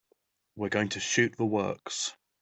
[0.55, 2.17] We're going to shoot the works.